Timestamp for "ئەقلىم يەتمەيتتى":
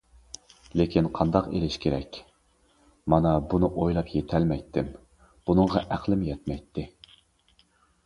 5.95-6.93